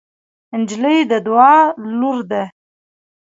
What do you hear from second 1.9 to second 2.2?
لور